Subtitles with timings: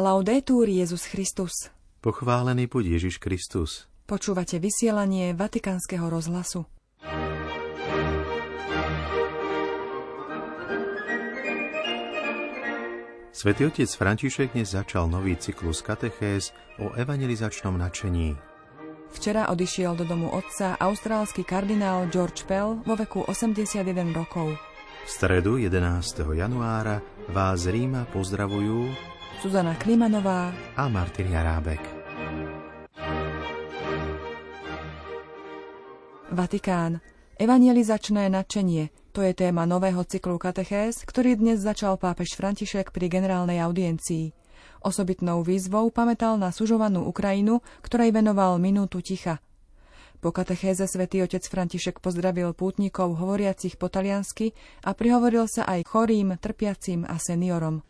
[0.00, 1.68] Laudetur Jezus Christus.
[2.00, 3.84] Pochválený buď Ježiš Kristus.
[4.08, 6.64] Počúvate vysielanie Vatikánskeho rozhlasu.
[13.28, 18.40] Svetý otec František dnes začal nový cyklus katechéz o evangelizačnom nadšení.
[19.12, 24.56] Včera odišiel do domu otca austrálsky kardinál George Pell vo veku 81 rokov.
[25.04, 26.24] V stredu 11.
[26.24, 29.09] januára vás z Ríma pozdravujú
[29.40, 31.80] Zuzana Klimanová a Martin Jarábek.
[36.28, 37.00] Vatikán.
[37.40, 38.92] Evangelizačné nadšenie.
[39.16, 44.36] To je téma nového cyklu katechéz, ktorý dnes začal pápež František pri generálnej audiencii.
[44.84, 49.40] Osobitnou výzvou pamätal na sužovanú Ukrajinu, ktorej venoval minútu ticha–
[50.20, 54.52] po katechéze svätý otec František pozdravil pútnikov hovoriacich po taliansky
[54.84, 57.80] a prihovoril sa aj chorým, trpiacim a seniorom.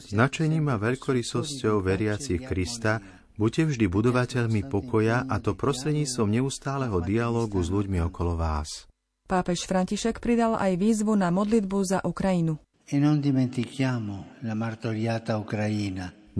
[0.00, 2.96] Značením a veľkorysosťou veriacich Krista
[3.36, 8.88] buďte vždy budovateľmi pokoja a to prostredníctvom neustáleho dialógu s ľuďmi okolo vás.
[9.28, 12.56] Pápež František pridal aj výzvu na modlitbu za Ukrajinu.
[12.88, 12.96] E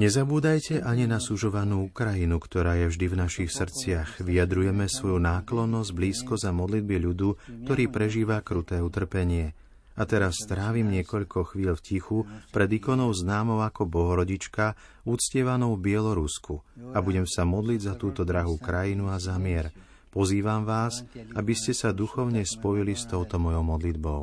[0.00, 4.24] Nezabúdajte ani na sužovanú Ukrajinu, ktorá je vždy v našich srdciach.
[4.24, 7.36] Vyjadrujeme svoju náklonnosť, blízko za modlitby ľudu,
[7.68, 9.52] ktorý prežíva kruté utrpenie.
[10.00, 14.72] A teraz strávim niekoľko chvíľ v tichu pred ikonou známou ako Bohorodička,
[15.04, 16.64] uctievanou v Bielorusku
[16.96, 19.68] a budem sa modliť za túto drahú krajinu a za mier.
[20.08, 21.04] Pozývam vás,
[21.36, 24.22] aby ste sa duchovne spojili s touto mojou modlitbou.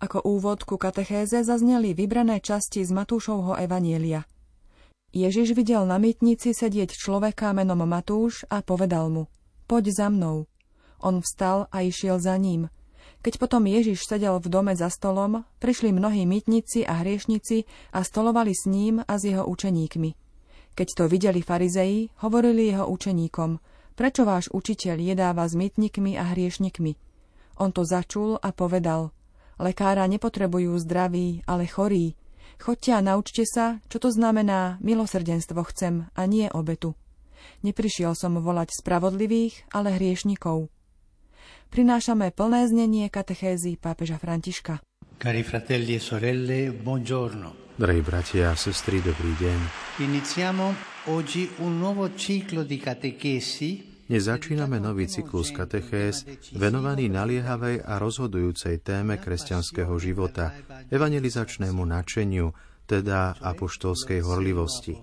[0.00, 4.22] Ako úvod ku katechéze zazneli vybrané časti z Matúšovho Evanielia–
[5.10, 9.26] Ježiš videl na mytnici sedieť človeka menom Matúš a povedal mu,
[9.66, 10.46] poď za mnou.
[11.02, 12.70] On vstal a išiel za ním.
[13.20, 18.56] Keď potom Ježiš sedel v dome za stolom, prišli mnohí mytnici a hriešnici a stolovali
[18.56, 20.16] s ním a s jeho učeníkmi.
[20.72, 23.60] Keď to videli farizei, hovorili jeho učeníkom,
[23.92, 26.96] prečo váš učiteľ jedáva s mytnikmi a hriešnikmi?
[27.60, 29.12] On to začul a povedal,
[29.60, 32.16] lekára nepotrebujú zdraví, ale chorí.
[32.56, 36.96] Choďte a naučte sa, čo to znamená milosrdenstvo chcem a nie obetu.
[37.60, 40.72] Neprišiel som volať spravodlivých, ale hriešnikov.
[41.70, 44.82] Prinášame plné znenie katechézy pápeža Františka.
[45.22, 47.78] Cari fratelli e sorelle, buongiorno.
[47.78, 49.58] Drahí bratia a sestry, dobrý deň.
[50.02, 50.74] Iniziamo
[51.14, 56.26] oggi un nuovo ciclo di catechesi dnes začíname nový cyklus katechéz
[56.58, 60.50] venovaný naliehavej a rozhodujúcej téme kresťanského života,
[60.90, 62.50] evangelizačnému načeniu,
[62.90, 64.98] teda apoštolskej horlivosti.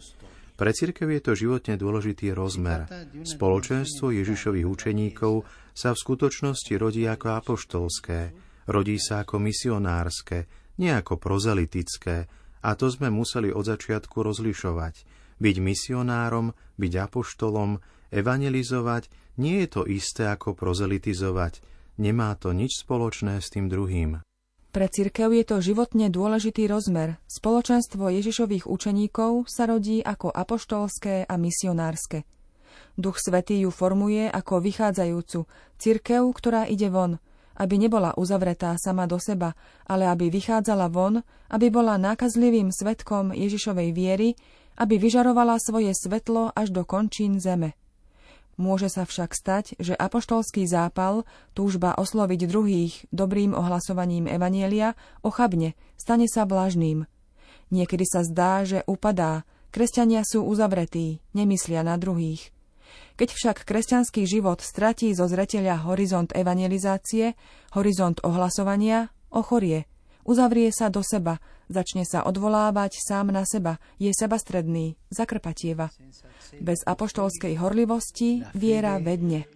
[0.60, 2.90] Pre cirkev je to životne dôležitý rozmer.
[3.24, 8.34] Spoločenstvo Ježišových učeníkov sa v skutočnosti rodí ako apoštolské,
[8.66, 10.50] rodí sa ako misionárske,
[10.82, 12.26] nie ako prozelitické,
[12.66, 15.06] a to sme museli od začiatku rozlišovať.
[15.38, 17.78] Byť misionárom, byť apoštolom,
[18.08, 21.60] Evangelizovať nie je to isté ako prozelitizovať.
[22.00, 24.24] Nemá to nič spoločné s tým druhým.
[24.72, 27.18] Pre cirkev je to životne dôležitý rozmer.
[27.26, 32.24] Spoločenstvo Ježišových učeníkov sa rodí ako apoštolské a misionárske.
[32.98, 35.46] Duch Svetý ju formuje ako vychádzajúcu,
[35.78, 37.22] cirkev, ktorá ide von,
[37.62, 39.54] aby nebola uzavretá sama do seba,
[39.86, 41.22] ale aby vychádzala von,
[41.54, 44.34] aby bola nákazlivým svetkom Ježišovej viery,
[44.82, 47.78] aby vyžarovala svoje svetlo až do končín zeme.
[48.58, 56.26] Môže sa však stať, že apoštolský zápal, túžba osloviť druhých dobrým ohlasovaním Evanielia, ochabne, stane
[56.26, 57.06] sa vlažným.
[57.70, 62.57] Niekedy sa zdá, že upadá, kresťania sú uzavretí, nemyslia na druhých.
[63.18, 67.34] Keď však kresťanský život stratí zo zreteľa horizont evangelizácie,
[67.74, 69.90] horizont ohlasovania, ochorie,
[70.28, 75.90] uzavrie sa do seba, začne sa odvolávať sám na seba, je sebastredný, zakrpatieva.
[76.62, 79.50] Bez apoštolskej horlivosti viera vedne.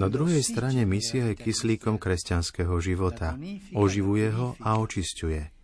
[0.00, 3.36] Na druhej strane misia je kyslíkom kresťanského života.
[3.74, 5.59] Oživuje ho a očisťuje.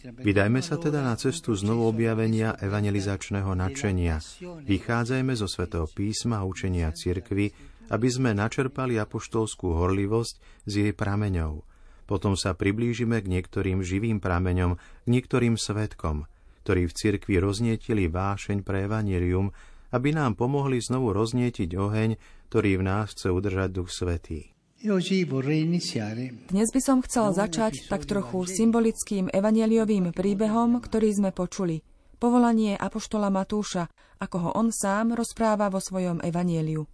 [0.00, 4.22] Vydajme sa teda na cestu znovu objavenia evangelizačného načenia.
[4.42, 7.50] Vychádzajme zo svätého písma a učenia cirkvy,
[7.90, 11.66] aby sme načerpali apoštolskú horlivosť z jej prameňov.
[12.06, 16.22] Potom sa priblížime k niektorým živým prameňom, k niektorým svetkom–
[16.70, 19.50] ktorí v cirkvi roznietili vášeň pre evanilium,
[19.90, 22.10] aby nám pomohli znovu roznietiť oheň,
[22.52, 24.54] ktorý v nás chce udržať Duch Svetý.
[24.80, 31.84] Dnes by som chcel začať tak trochu symbolickým evaneliovým príbehom, ktorý sme počuli.
[32.16, 33.88] Povolanie Apoštola Matúša,
[34.20, 36.88] ako ho on sám rozpráva vo svojom evanieliu.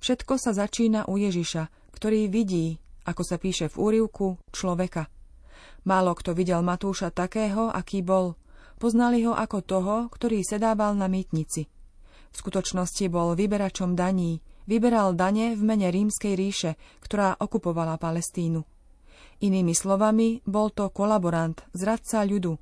[0.00, 2.76] Všetko sa začína u Ježiša, ktorý vidí,
[3.08, 5.08] ako sa píše v úrivku, človeka–
[5.82, 8.38] Málo kto videl Matúša takého, aký bol.
[8.78, 11.66] Poznali ho ako toho, ktorý sedával na mýtnici.
[12.32, 16.70] V skutočnosti bol vyberačom daní, vyberal dane v mene rímskej ríše,
[17.02, 18.62] ktorá okupovala Palestínu.
[19.42, 22.54] Inými slovami, bol to kolaborant, zradca ľudu.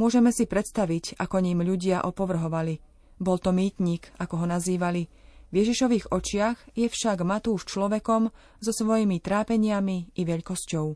[0.00, 2.80] Môžeme si predstaviť, ako ním ľudia opovrhovali.
[3.16, 5.08] Bol to mýtnik, ako ho nazývali.
[5.52, 8.28] V Ježišových očiach je však Matúš človekom
[8.60, 10.86] so svojimi trápeniami i veľkosťou.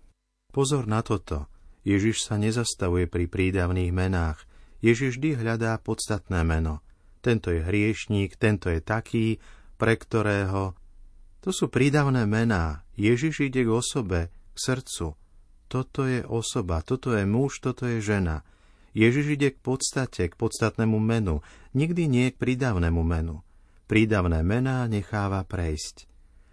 [0.50, 1.48] Pozor na toto.
[1.86, 4.44] Ježiš sa nezastavuje pri prídavných menách.
[4.84, 6.84] Ježiš vždy hľadá podstatné meno.
[7.20, 9.36] Tento je hriešník, tento je taký,
[9.80, 10.76] pre ktorého...
[11.40, 12.84] To sú prídavné mená.
[13.00, 15.16] Ježiš ide k osobe, k srdcu.
[15.72, 18.44] Toto je osoba, toto je muž, toto je žena.
[18.92, 21.40] Ježiš ide k podstate, k podstatnému menu,
[21.72, 23.40] nikdy nie k prídavnému menu.
[23.88, 26.04] Prídavné mená necháva prejsť.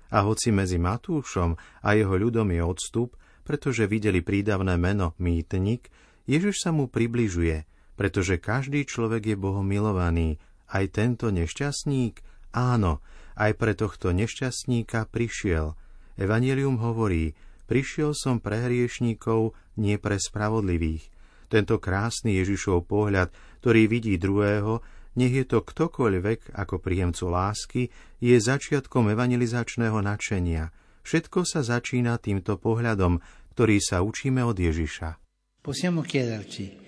[0.07, 5.91] A hoci medzi Matúšom a jeho ľudom je odstup, pretože videli prídavné meno mýtnik,
[6.27, 7.67] Ježiš sa mu približuje,
[7.99, 10.39] pretože každý človek je Bohom milovaný,
[10.71, 12.19] aj tento nešťastník,
[12.55, 12.99] áno,
[13.37, 15.77] aj pre tohto nešťastníka prišiel.
[16.17, 17.37] Evangelium hovorí,
[17.67, 21.11] Prišiel som pre hriešníkov, nie pre spravodlivých.
[21.51, 23.27] Tento krásny Ježišov pohľad,
[23.59, 24.79] ktorý vidí druhého,
[25.19, 27.81] nech je to ktokoľvek ako príjemcu lásky,
[28.23, 30.71] je začiatkom evangelizačného nadšenia.
[31.03, 33.19] Všetko sa začína týmto pohľadom,
[33.55, 35.19] ktorý sa učíme od Ježiša.
[35.59, 36.86] Possiamo chiederci,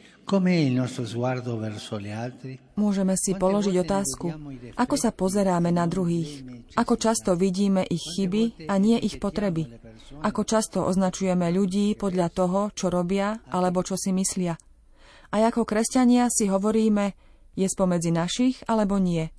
[2.77, 4.27] Môžeme si položiť otázku,
[4.77, 6.45] ako sa pozeráme na druhých,
[6.77, 9.73] ako často vidíme ich chyby a nie ich potreby,
[10.21, 14.53] ako často označujeme ľudí podľa toho, čo robia alebo čo si myslia.
[15.33, 17.17] A ako kresťania si hovoríme,
[17.57, 19.33] je spomedzi našich alebo nie.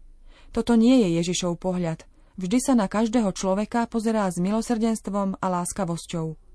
[0.51, 2.03] Toto nie je Ježišov pohľad.
[2.35, 6.50] Vždy sa na každého človeka pozerá s milosrdenstvom a láskavosťou.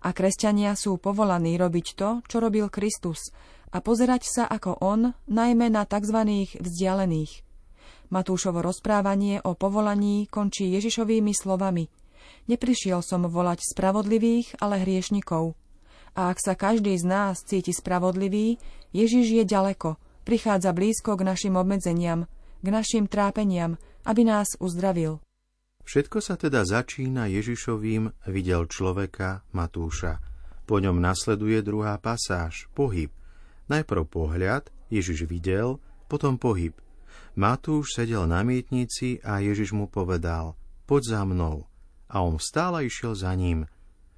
[0.00, 3.34] A kresťania sú povolaní robiť to, čo robil Kristus,
[3.70, 6.48] a pozerať sa ako on, najmä na tzv.
[6.58, 7.46] vzdialených.
[8.10, 11.86] Matúšovo rozprávanie o povolaní končí Ježišovými slovami.
[12.50, 15.54] Neprišiel som volať spravodlivých, ale hriešnikov.
[16.18, 18.58] A ak sa každý z nás cíti spravodlivý,
[18.90, 19.94] Ježiš je ďaleko,
[20.26, 22.26] prichádza blízko k našim obmedzeniam,
[22.58, 25.22] k našim trápeniam, aby nás uzdravil.
[25.90, 30.22] Všetko sa teda začína Ježišovým videl človeka Matúša.
[30.62, 33.10] Po ňom nasleduje druhá pasáž, pohyb.
[33.66, 36.78] Najprv pohľad, Ježiš videl, potom pohyb.
[37.34, 40.54] Matúš sedel na mietnici a Ježiš mu povedal,
[40.86, 41.66] poď za mnou.
[42.06, 43.66] A on vstal a išiel za ním.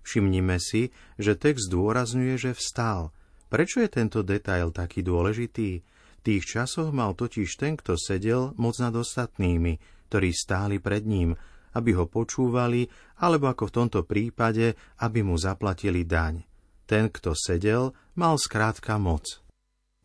[0.04, 3.16] Všimnime si, že text dôrazňuje, že vstal.
[3.48, 5.80] Prečo je tento detail taký dôležitý?
[5.80, 11.32] V tých časoch mal totiž ten, kto sedel, moc nad ostatnými, ktorí stáli pred ním,
[11.72, 12.88] aby ho počúvali,
[13.20, 16.44] alebo ako v tomto prípade, aby mu zaplatili daň.
[16.84, 19.40] Ten, kto sedel, mal skrátka moc.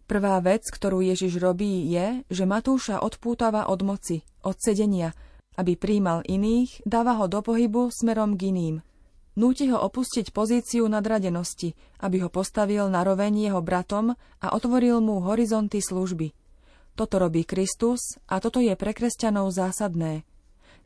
[0.08, 5.12] Prvá vec, ktorú Ježiš robí, je, že Matúša odpútava od moci, od sedenia,
[5.60, 8.76] aby príjmal iných, dáva ho do pohybu smerom k iným.
[9.38, 15.22] Núti ho opustiť pozíciu nadradenosti, aby ho postavil na roveň jeho bratom a otvoril mu
[15.22, 16.34] horizonty služby.
[16.98, 20.26] Toto robí Kristus a toto je pre kresťanov zásadné.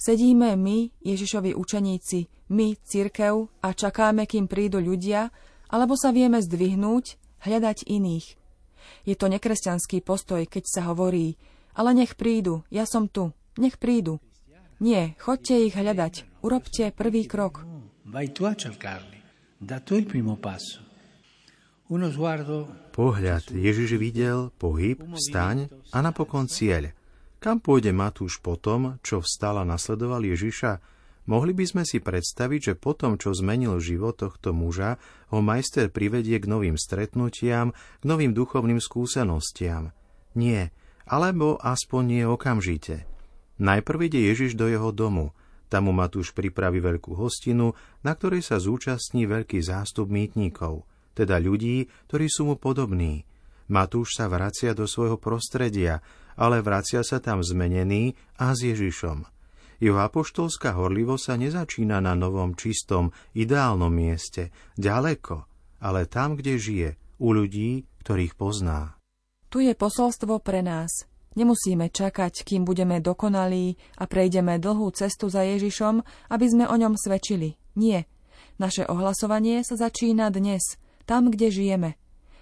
[0.01, 5.29] Sedíme my, Ježišovi učeníci, my, cirkev, a čakáme, kým prídu ľudia,
[5.69, 8.27] alebo sa vieme zdvihnúť, hľadať iných–
[9.05, 11.37] je to nekresťanský postoj, keď sa hovorí,
[11.73, 14.21] ale nech prídu, ja som tu, nech prídu.
[14.81, 17.61] Nie, chodte ich hľadať, urobte prvý krok.
[22.91, 26.91] Pohľad Ježiš videl, pohyb, vstaň a napokon cieľ.
[27.41, 30.77] Kam pôjde Matúš potom, čo vstal a nasledoval Ježiša?
[31.25, 35.01] Mohli by sme si predstaviť, že potom, čo zmenil život tohto muža,
[35.33, 39.89] ho majster privedie k novým stretnutiam, k novým duchovným skúsenostiam.
[40.37, 40.69] Nie,
[41.09, 43.09] alebo aspoň nie okamžite.
[43.57, 45.33] Najprv ide Ježiš do jeho domu,
[45.65, 47.73] tam mu Matúš pripraví veľkú hostinu,
[48.05, 50.85] na ktorej sa zúčastní veľký zástup mýtnikov,
[51.17, 53.25] teda ľudí, ktorí sú mu podobní.
[53.65, 56.05] Matúš sa vracia do svojho prostredia,
[56.35, 59.25] ale vracia sa tam zmenený a s Ježišom.
[59.81, 65.49] Jeho apoštolská horlivosť sa nezačína na novom, čistom, ideálnom mieste, ďaleko,
[65.81, 69.01] ale tam, kde žije, u ľudí, ktorých pozná.
[69.49, 71.09] Tu je posolstvo pre nás.
[71.31, 76.99] Nemusíme čakať, kým budeme dokonalí a prejdeme dlhú cestu za Ježišom, aby sme o ňom
[76.99, 77.55] svedčili.
[77.79, 78.05] Nie.
[78.59, 81.89] Naše ohlasovanie sa začína dnes, tam, kde žijeme.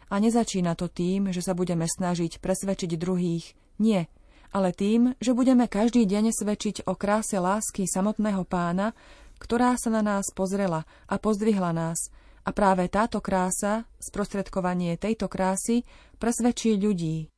[0.10, 3.54] A nezačína to tým, že sa budeme snažiť presvedčiť druhých.
[3.80, 4.10] Nie
[4.50, 8.98] ale tým, že budeme každý deň svedčiť o kráse lásky samotného pána,
[9.38, 12.12] ktorá sa na nás pozrela a pozdvihla nás
[12.44, 15.86] A práve táto krása, sprostredkovanie tejto krásy,
[16.18, 17.30] presvedčí ľudí.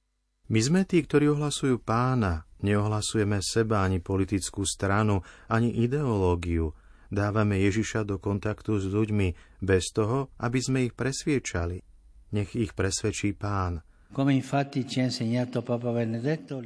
[0.51, 6.75] My sme tí, ktorí ohlasujú pána, neohlasujeme seba ani politickú stranu, ani ideológiu.
[7.11, 11.90] Dávame Ježiša do kontaktu s ľuďmi bez toho, aby sme ich presviečali.
[12.31, 13.83] Nech ich presvedčí pán.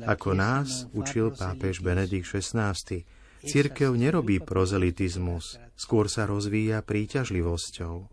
[0.06, 2.74] Ako nás učil pápež Benedikt XVI,
[3.46, 8.10] církev nerobí prozelitizmus, skôr sa rozvíja príťažlivosťou.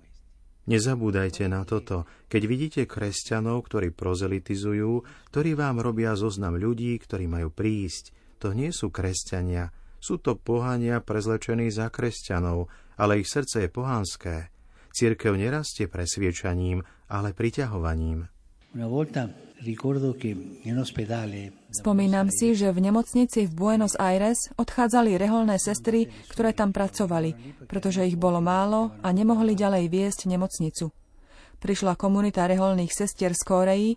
[0.63, 7.51] Nezabúdajte na toto, keď vidíte kresťanov, ktorí prozelitizujú, ktorí vám robia zoznam ľudí, ktorí majú
[7.51, 8.15] prísť.
[8.45, 12.69] To nie sú kresťania, sú to pohania prezlečení za kresťanov,
[13.01, 14.52] ale ich srdce je pohanské.
[14.93, 18.29] Církev nerastie presviečaním, ale priťahovaním.
[21.73, 28.09] Spomínam si, že v nemocnici v Buenos Aires odchádzali reholné sestry, ktoré tam pracovali, pretože
[28.09, 30.89] ich bolo málo a nemohli ďalej viesť nemocnicu.
[31.61, 33.91] Prišla komunita reholných sestier z Kóreji,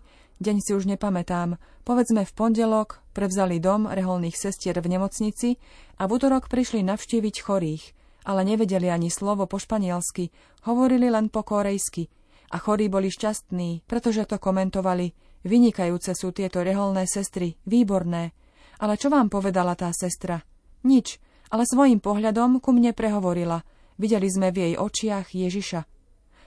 [0.44, 1.56] deň si už nepamätám,
[1.88, 5.56] povedzme v pondelok, prevzali dom reholných sestier v nemocnici
[5.96, 7.95] a v útorok prišli navštíviť chorých,
[8.26, 10.34] ale nevedeli ani slovo po španielsky,
[10.66, 12.10] hovorili len po korejsky–
[12.50, 15.14] a chorí boli šťastní, pretože to komentovali.
[15.46, 18.34] Vynikajúce sú tieto reholné sestry, výborné.
[18.82, 20.42] Ale čo vám povedala tá sestra?
[20.82, 21.22] Nič,
[21.54, 23.62] ale svojim pohľadom ku mne prehovorila.
[23.96, 25.80] Videli sme v jej očiach Ježiša.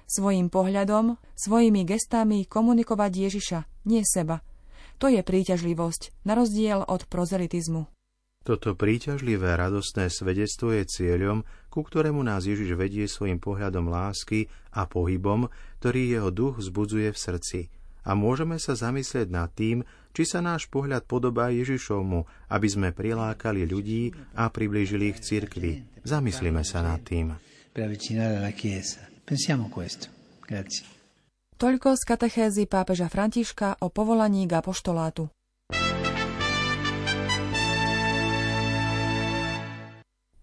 [0.09, 4.43] Svojim pohľadom, svojimi gestami komunikovať Ježiša, nie seba.
[4.99, 7.98] To je príťažlivosť, na rozdiel od prozelitizmu.
[8.49, 14.89] Toto príťažlivé radostné svedectvo je cieľom, ku ktorému nás Ježiš vedie svojim pohľadom lásky a
[14.89, 17.59] pohybom, ktorý jeho duch zbudzuje v srdci.
[18.09, 19.85] A môžeme sa zamyslieť nad tým,
[20.17, 25.85] či sa náš pohľad podobá Ježišovmu, aby sme prilákali ľudí a priblížili ich cirkvi.
[26.01, 27.37] Zamyslíme sa nad tým.
[31.53, 35.29] Toľko z katechézy pápeža Františka o povolaní k apoštolátu.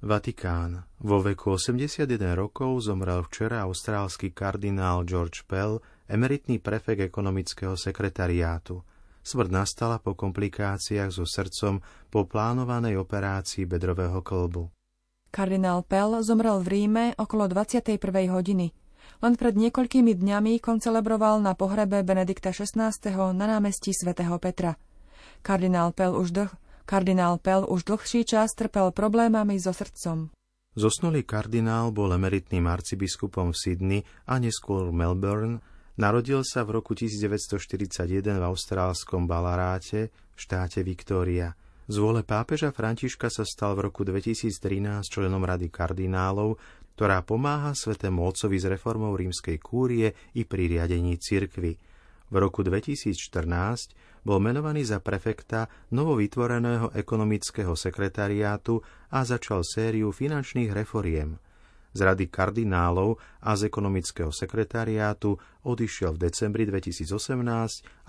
[0.06, 0.86] Vatikán.
[1.02, 2.06] Vo veku 81
[2.38, 8.86] rokov zomrel včera austrálsky kardinál George Pell, emeritný prefekt ekonomického sekretariátu.
[9.26, 14.70] Smrť nastala po komplikáciách so srdcom po plánovanej operácii bedrového klbu.
[15.34, 17.98] Kardinál Pell zomrel v Ríme okolo 21.
[18.30, 18.70] hodiny.
[19.18, 22.94] Len pred niekoľkými dňami koncelebroval na pohrebe Benedikta XVI.
[23.34, 24.78] na námestí svätého Petra.
[25.42, 26.52] Kardinál Pell už dlh
[26.86, 30.30] Kardinál Pell už dlhší čas trpel problémami so srdcom.
[30.78, 34.00] Zosnulý kardinál bol emeritným arcibiskupom v Sydney
[34.30, 35.58] a neskôr Melbourne.
[35.98, 41.58] Narodil sa v roku 1941 v austrálskom Balaráte v štáte Viktória.
[41.90, 44.54] Z vôle pápeža Františka sa stal v roku 2013
[45.10, 46.54] členom Rady kardinálov,
[46.94, 51.74] ktorá pomáha svetému otcovi s reformou rímskej kúrie i pri riadení cirkvy.
[52.30, 58.82] V roku 2014 bol menovaný za prefekta novovytvoreného ekonomického sekretariátu
[59.14, 61.38] a začal sériu finančných reforiem.
[61.94, 67.06] Z rady kardinálov a z ekonomického sekretariátu odišiel v decembri 2018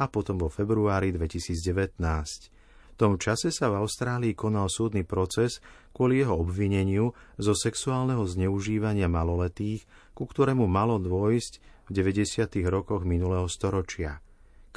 [0.01, 2.01] a potom vo februári 2019.
[2.01, 5.61] V tom čase sa v Austrálii konal súdny proces
[5.93, 9.85] kvôli jeho obvineniu zo sexuálneho zneužívania maloletých,
[10.17, 12.57] ku ktorému malo dôjsť v 90.
[12.67, 14.17] rokoch minulého storočia.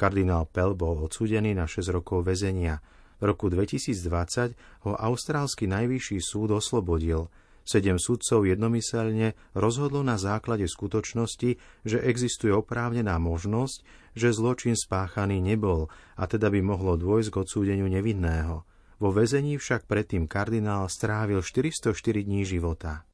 [0.01, 2.81] Kardinál Pell bol odsúdený na 6 rokov väzenia.
[3.21, 4.57] V roku 2020
[4.89, 7.29] ho austrálsky najvyšší súd oslobodil.
[7.61, 13.85] Sedem sudcov jednomyselne rozhodlo na základe skutočnosti, že existuje oprávnená možnosť,
[14.17, 18.65] že zločin spáchaný nebol a teda by mohlo dôjsť k odsúdeniu nevinného.
[18.97, 21.93] Vo väzení však predtým kardinál strávil 404
[22.25, 23.05] dní života.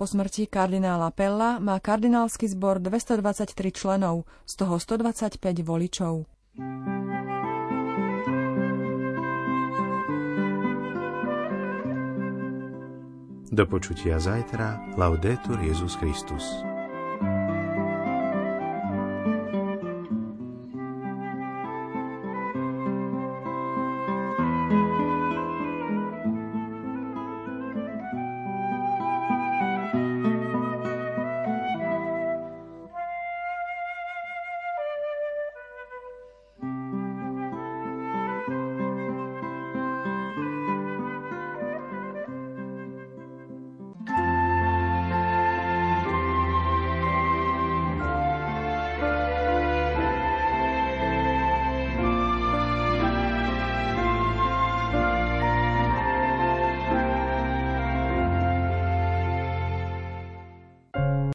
[0.00, 6.24] Po smrti kardinála Pella má kardinálsky zbor 223 členov, z toho 125 voličov.
[13.52, 14.96] Do počutia zajtra.
[14.96, 16.69] Laudetur Jezus Christus.